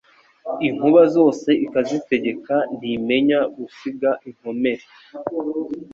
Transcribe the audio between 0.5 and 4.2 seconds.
Inkuba zose ikazitegek Ntimenya gusiga